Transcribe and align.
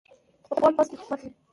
پخو 0.47 0.65
الفاظو 0.67 0.89
کې 0.91 0.95
حکمت 0.99 1.19
وي 1.23 1.29